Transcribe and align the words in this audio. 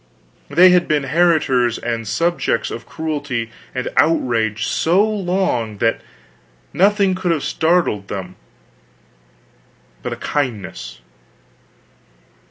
They 0.49 0.69
had 0.69 0.87
been 0.87 1.03
heritors 1.03 1.77
and 1.77 2.07
subjects 2.07 2.71
of 2.71 2.87
cruelty 2.87 3.51
and 3.75 3.87
outrage 3.97 4.65
so 4.65 5.07
long 5.07 5.77
that 5.77 6.01
nothing 6.73 7.13
could 7.13 7.29
have 7.29 7.43
startled 7.43 8.07
them 8.07 8.35
but 10.01 10.11
a 10.13 10.15
kindness. 10.15 11.01